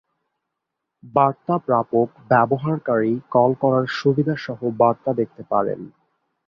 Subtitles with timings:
[1.03, 5.79] বার্তা প্রাপক ব্যবহারকারী কল করার সুবিধাসহ বার্তা দেখতে পারেন।